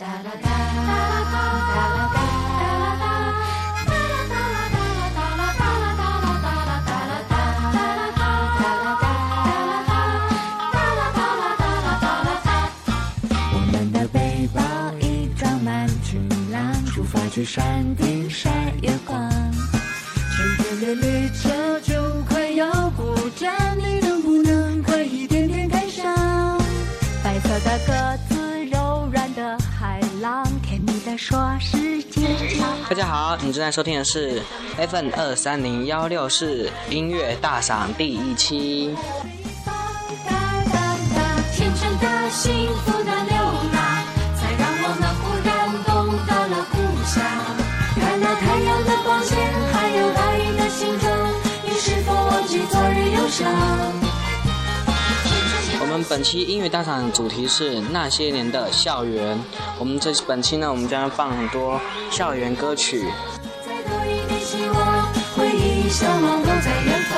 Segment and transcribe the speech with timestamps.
[0.00, 2.20] 哒哒哒哒哒哒哒哒
[13.52, 14.60] 我们的背包
[15.00, 19.29] 已装满晴朗，出发去山顶晒月光。
[33.00, 34.42] 家好，你正在收听的是
[34.76, 38.94] FM 二三零幺六四音乐大赏第一期。
[56.10, 59.38] 本期音乐大赏主题是那些年的校园。
[59.78, 63.04] 我们这本期呢，我们将放很多校园歌曲。
[63.64, 67.14] 再多一点希望，回忆、向往都在远方。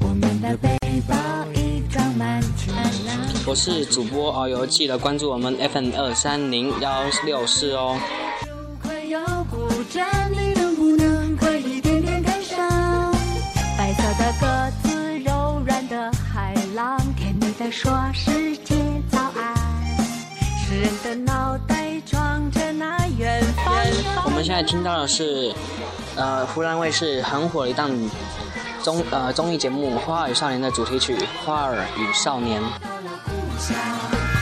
[0.00, 1.14] 我们的背包
[1.54, 2.42] 已装满。
[3.46, 7.98] 我是主播遨游，记得关注我们 FM 二三零幺六四哦。
[17.70, 18.74] 说世界
[19.10, 19.54] 早安。
[20.58, 23.74] 诗人的脑袋装着那远方。
[24.24, 25.52] 我们现在听到的是，
[26.16, 27.90] 呃，湖南卫视很火的一档
[28.82, 32.60] 综呃综艺节目《花儿与少年》的主题曲《花儿与少年》。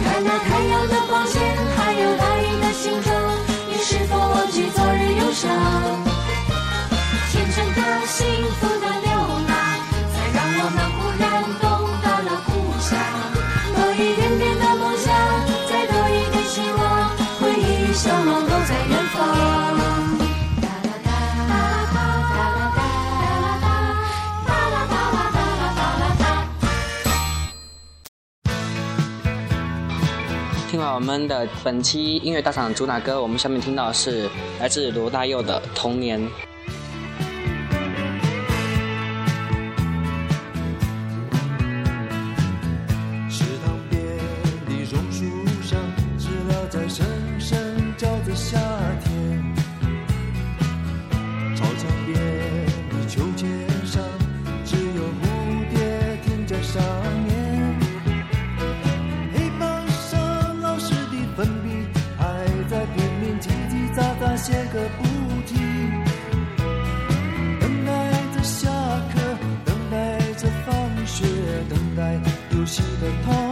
[0.00, 1.40] 看那太阳的光线，
[1.76, 3.12] 还有大雨的形状，
[3.68, 5.50] 你是否忘记昨日忧伤？
[7.32, 8.26] 天真的、幸
[8.60, 9.10] 福的流
[9.48, 9.50] 浪，
[10.14, 11.24] 才让我们忽然
[30.78, 34.30] 听完我们的本期音乐大赏主打歌，我们下面听到是
[34.60, 36.20] 来自罗大佑的《童年》。
[71.98, 73.47] 等待游戏的痛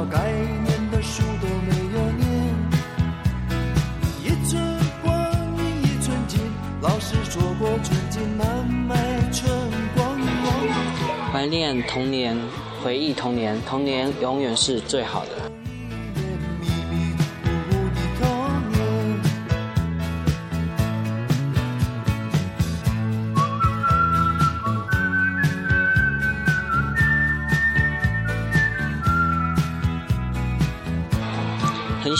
[0.00, 2.24] 才知道该念的书都没有念。
[4.24, 4.62] 一寸
[5.02, 5.12] 光
[5.58, 6.40] 阴一寸金，
[6.80, 8.96] 老师说过寸金难买
[9.30, 9.50] 寸
[9.94, 10.26] 光阴。
[11.32, 12.36] 怀念童年，
[12.82, 15.49] 回忆童年，童年永远是最好的。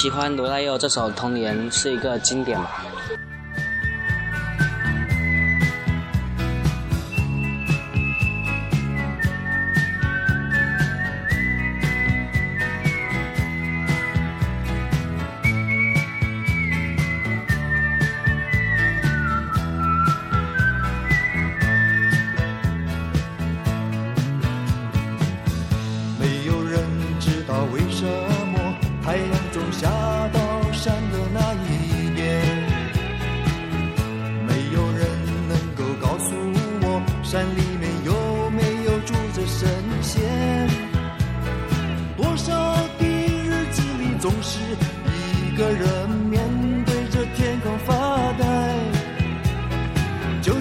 [0.00, 2.90] 喜欢罗大佑这首《童年》，是一个经典吧。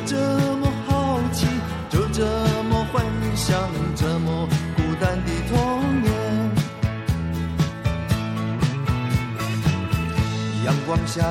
[0.06, 0.16] 这
[0.58, 1.46] 么好奇，
[1.90, 2.26] 就这
[2.70, 3.04] 么幻
[3.36, 3.58] 想，
[3.96, 6.10] 这么孤单的童年。
[10.66, 11.24] 阳光下，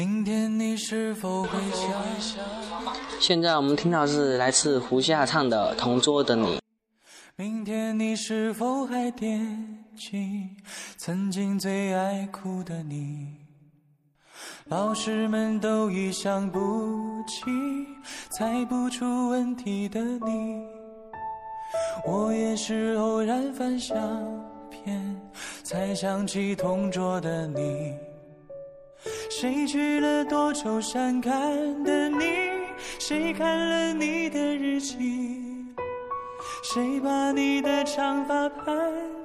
[0.00, 1.90] 明天你是否会想？
[3.20, 6.56] 现在我们听到是来自胡夏唱的《同桌的你》。
[7.36, 10.56] 明天你是否还惦记
[10.96, 13.26] 曾经最爱哭的你？
[14.68, 17.44] 老师们都已想不起，
[18.30, 20.64] 猜不出问题的你。
[22.08, 23.98] 我也是偶然翻相
[24.70, 25.20] 片，
[25.62, 27.94] 才想起同桌的你。
[29.30, 31.32] 谁去了多愁善感
[31.82, 32.24] 的你？
[32.98, 34.96] 谁看了你的日记？
[36.62, 38.76] 谁把你的长发盘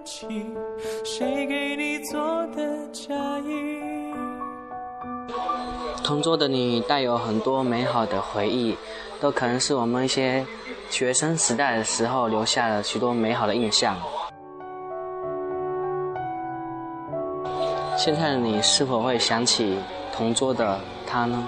[0.06, 0.28] 起？
[1.04, 2.22] 谁给你做
[2.56, 3.82] 的嫁衣？
[6.04, 8.78] 同桌的你带有很多美好的回忆，
[9.20, 10.46] 都可能是我们一些
[10.90, 13.98] 学生时代的时候留下了许多美好的印象。
[18.06, 19.80] 现在的你是否会想起
[20.14, 21.44] 同桌的他呢？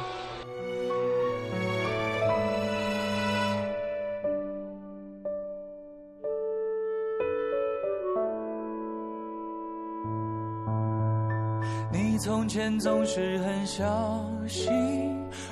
[11.94, 14.74] 你从前总是很小心，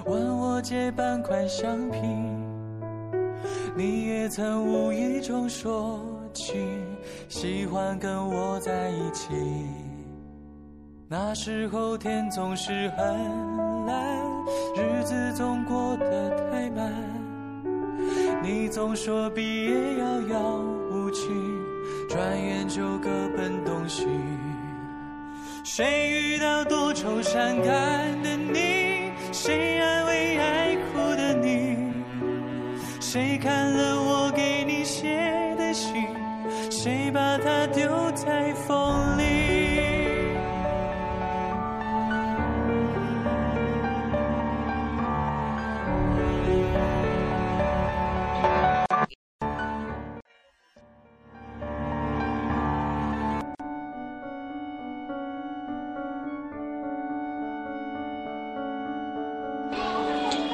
[0.07, 1.99] 问我借半块橡皮。
[3.75, 5.99] 你也曾无意中说
[6.33, 6.55] 起，
[7.29, 9.35] 喜欢跟我在一起。
[11.07, 13.95] 那时候天总是很蓝，
[14.75, 16.91] 日子总过得太慢。
[18.41, 20.57] 你总说毕业遥遥
[20.91, 21.29] 无期，
[22.09, 24.07] 转眼就各奔东西。
[25.63, 29.11] 谁遇到多愁善感的你？
[29.31, 31.77] 谁安慰爱哭的你？
[32.99, 33.94] 谁看了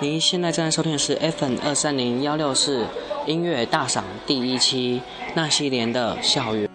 [0.02, 2.88] 您现在正在收听的是 FM 二三零幺六四
[3.28, 5.00] 音乐大赏第一期
[5.36, 6.71] 那些年的校园。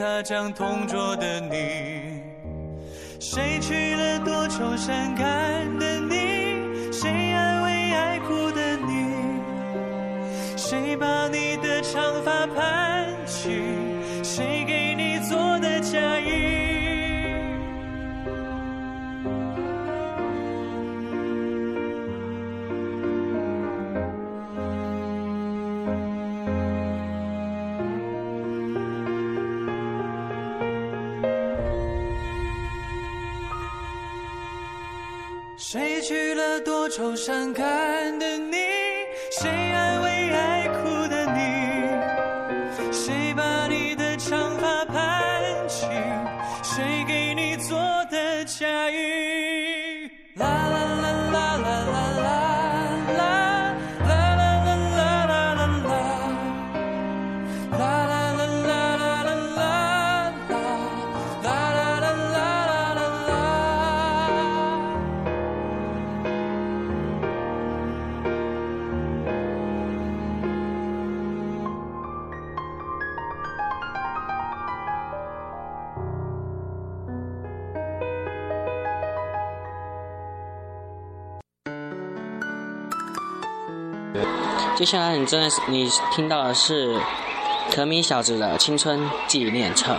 [0.00, 2.22] 给她讲同桌的你。
[3.18, 6.90] 谁娶了多愁善感的你？
[6.90, 9.14] 谁安慰爱哭的你？
[10.56, 13.60] 谁把你的长发盘起？
[14.22, 16.59] 谁给你做的嫁衣？
[37.00, 38.09] 愁善感
[84.80, 86.98] 接下来你真的是你听到的是
[87.70, 89.94] 可米小子的青春纪念册。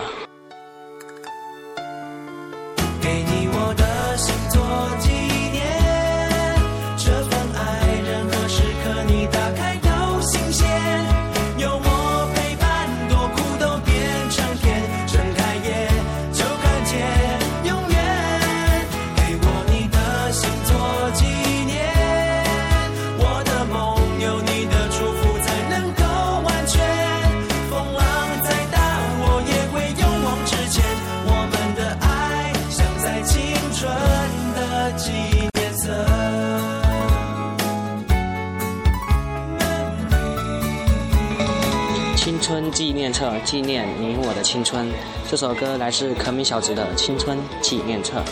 [42.72, 44.88] 纪念册纪念你我的青春。
[45.30, 48.22] 这首歌来自可米小子的青春纪念册。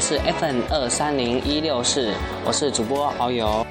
[0.00, 2.12] 是 fm 二三零一六四
[2.44, 3.65] 我是主播遨游。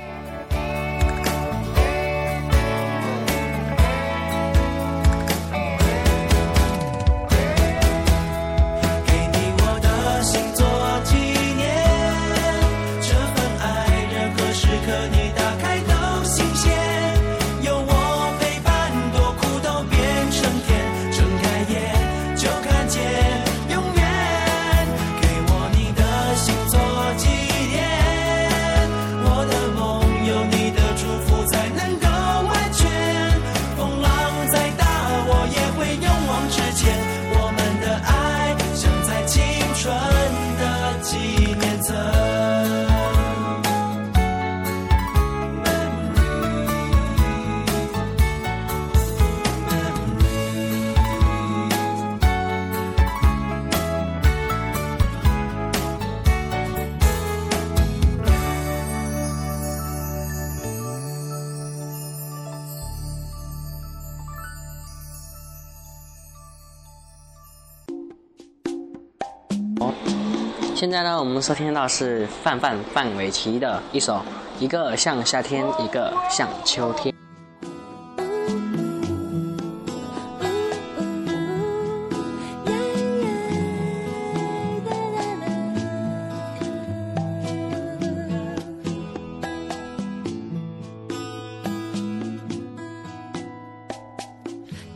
[70.96, 74.14] 现在呢，我们收听到是范范范玮琪的一首
[74.62, 77.14] 《一个像夏天，一个像秋天》。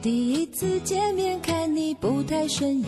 [0.02, 2.88] 第一次见面看你不太顺眼，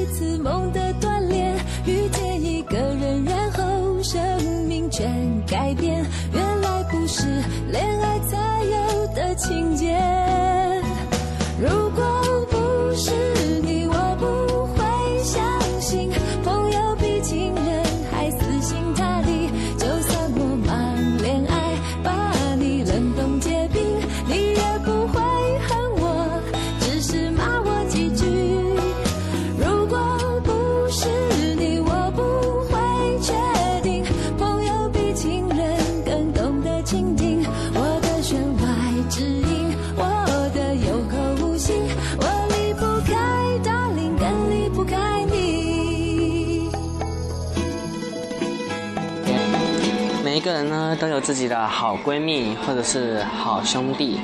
[51.81, 54.19] 好闺蜜或者是好兄弟。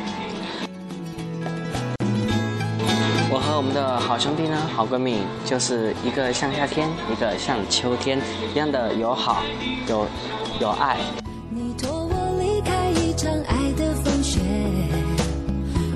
[3.32, 8.22] 我和我们的好兄弟呢，好闺蜜，就是一个像夏天，一个像秋天
[8.54, 9.42] 一样的友好，
[9.88, 10.06] 有
[10.62, 10.98] 有爱。
[11.50, 14.40] 你托我离开一场爱的风雪，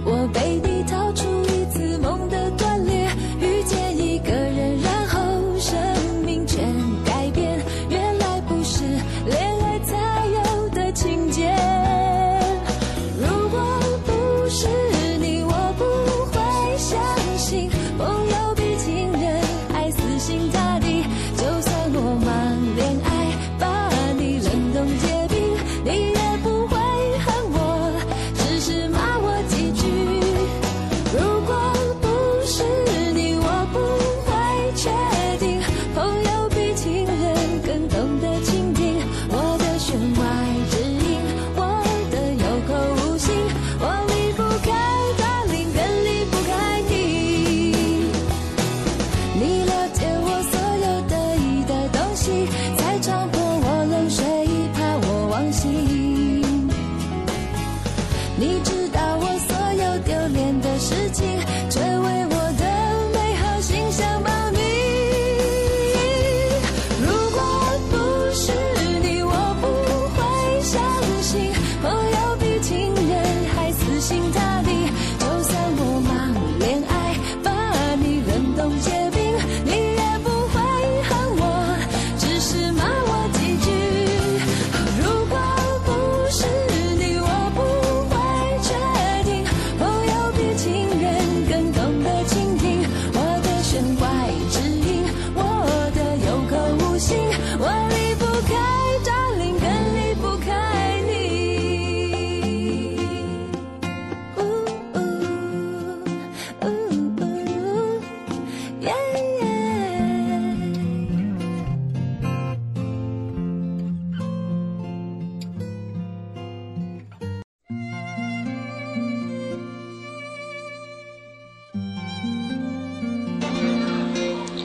[0.04, 0.58] 我被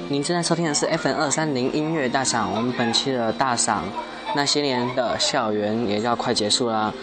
[0.09, 3.85] 您正在收听的是 FM 二三零音乐大赏，我们本期的大赏
[4.37, 6.95] 那些年的校园也要快结束啦。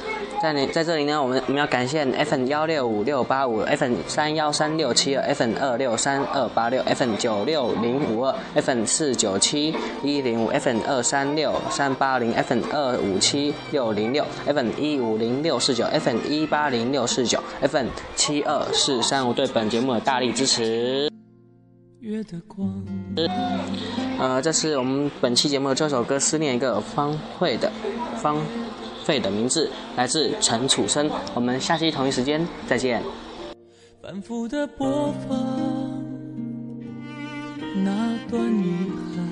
[0.42, 21.13] 在你在这里呢，我们我们要感谢 FM 幺六五六八五、FM 三幺三六七二、FM 二六三二八六、FM 九六零五二、FM 四九七一零五、FM 二三六三八零、FM 二五七六零六、FM 一五零六四九、FM 一八零六四九、FM 七二四三五对本节目的大力支持。
[22.04, 22.70] 月的光，
[24.20, 27.72] 呃，这是我们本期节目的这首歌《思念一个方慧的
[28.18, 28.36] 方
[29.06, 31.10] 费的名字，来自陈楚生。
[31.34, 33.02] 我们下期同一时间再见。
[34.02, 35.38] 反复的播放
[37.86, 39.24] 那段遗憾，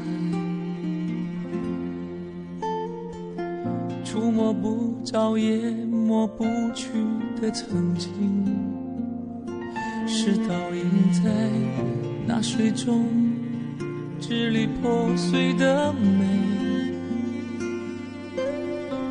[4.05, 6.88] 触摸不着也抹不去
[7.41, 8.10] 的曾经。
[10.07, 11.29] 是倒映在
[12.34, 13.04] 那水中
[14.17, 16.26] 支离破碎的美。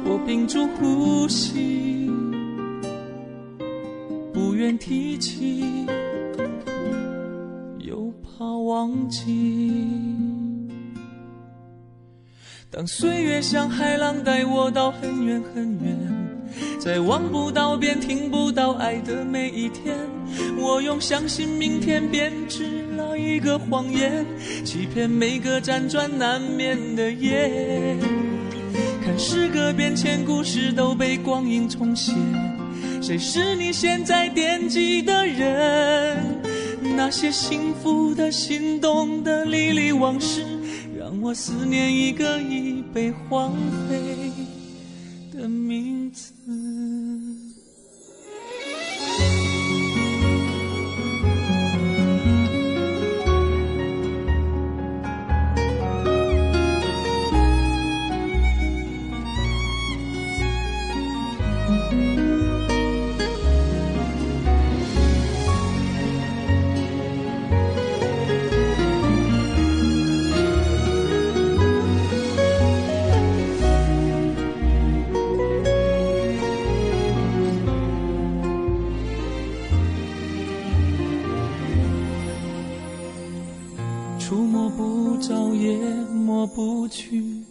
[0.06, 2.10] 我屏住呼吸，
[4.32, 5.84] 不愿提起，
[7.80, 9.70] 又怕忘记。
[12.70, 15.94] 当岁月像海浪带我到很远很远，
[16.78, 19.94] 在望不到边、听不到爱的每一天，
[20.58, 24.24] 我用相信明天编织了一个谎言，
[24.64, 27.96] 欺骗每个辗转难眠的夜。
[29.04, 32.12] 看时隔变迁，故事都被光阴重写，
[33.00, 36.40] 谁是你现在惦记的人？
[36.96, 40.44] 那些幸福的、心动的、历历往事。
[40.98, 43.52] 让我思念一个已被荒
[43.88, 44.29] 废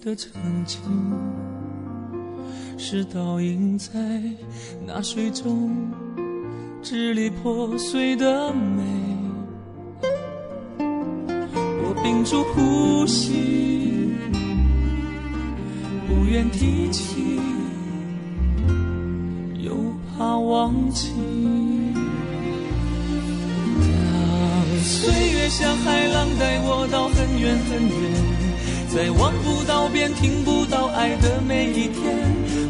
[0.09, 0.31] 的曾
[0.65, 0.79] 经，
[2.79, 3.91] 是倒映在
[4.87, 5.69] 那水中
[6.81, 8.81] 支离破碎的美。
[10.79, 14.09] 我屏住呼吸，
[16.07, 17.39] 不愿提起，
[19.59, 19.75] 又
[20.17, 21.11] 怕忘记。
[23.83, 28.18] 当岁月像海浪带我到很远很远，
[28.99, 32.03] 在望不到边、听不到爱的每一天，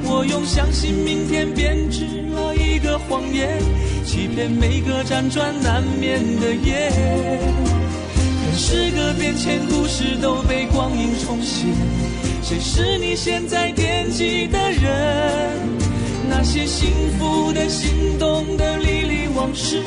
[0.03, 3.59] 我用相信明天编织了一个谎言，
[4.05, 6.91] 欺骗每个辗转难眠的夜。
[8.13, 11.65] 看时隔变迁，故事都被光阴重写，
[12.43, 15.57] 谁是你现在惦记的人？
[16.29, 19.81] 那些幸福的、心动的、历历往事，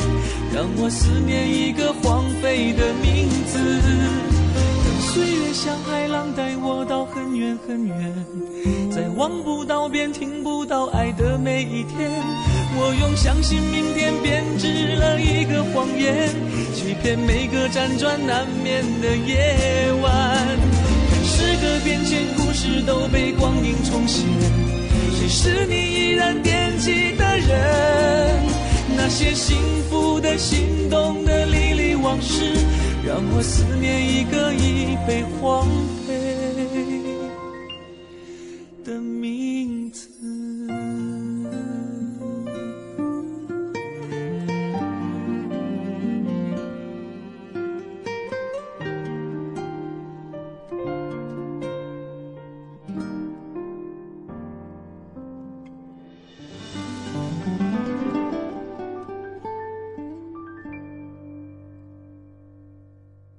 [0.53, 3.61] 让我思念一个荒废的名字。
[4.85, 5.73] 当岁月像
[7.43, 8.15] 远很远，
[8.93, 12.09] 在望不到边、听不到爱的每一天，
[12.77, 16.31] 我用相信明天编织了一个谎言，
[16.73, 20.39] 欺骗每个辗转难眠的夜晚。
[21.11, 24.23] 看时隔变迁，故事都被光阴重写。
[25.19, 28.47] 谁是你依然惦记的人？
[28.97, 29.57] 那些幸
[29.91, 32.55] 福的、心动的、历历往事，
[33.05, 35.67] 让我思念一个已被荒
[38.93, 39.42] 的谜。